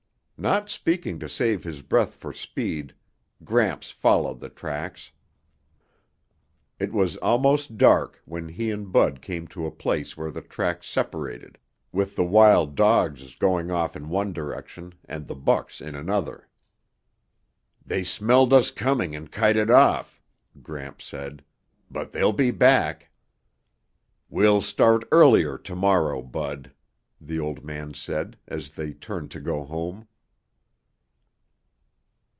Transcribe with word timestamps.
Not 0.43 0.69
speaking 0.69 1.19
to 1.19 1.29
save 1.29 1.63
his 1.63 1.83
breath 1.83 2.15
for 2.15 2.33
speed, 2.33 2.95
Gramps 3.43 3.91
followed 3.91 4.39
the 4.39 4.49
tracks. 4.49 5.11
It 6.79 6.91
was 6.91 7.15
almost 7.17 7.77
dark 7.77 8.19
when 8.25 8.47
he 8.49 8.71
and 8.71 8.91
Bud 8.91 9.21
came 9.21 9.47
to 9.49 9.67
a 9.67 9.71
place 9.71 10.17
where 10.17 10.31
the 10.31 10.41
tracks 10.41 10.87
separated, 10.89 11.59
with 11.91 12.15
the 12.15 12.23
wild 12.23 12.73
dogs' 12.73 13.35
going 13.35 13.69
off 13.69 13.95
in 13.95 14.09
one 14.09 14.33
direction 14.33 14.95
and 15.05 15.27
the 15.27 15.35
buck's 15.35 15.79
in 15.79 15.93
another. 15.93 16.47
"They 17.85 18.03
smelled 18.03 18.51
us 18.51 18.71
coming 18.71 19.15
and 19.15 19.31
kited 19.31 19.69
off," 19.69 20.23
Gramps 20.63 21.05
said. 21.05 21.43
"But 21.91 22.13
they'll 22.13 22.33
be 22.33 22.49
back. 22.49 23.11
"We'll 24.27 24.61
start 24.61 25.07
earlier 25.11 25.55
tomorrow, 25.59 26.23
Bud," 26.23 26.71
the 27.19 27.39
old 27.39 27.63
man 27.63 27.93
said 27.93 28.37
as 28.47 28.71
they 28.71 28.93
turned 28.93 29.29
to 29.29 29.39
go 29.39 29.63
home. 29.63 30.07